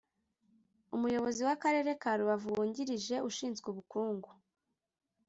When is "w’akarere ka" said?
1.47-2.11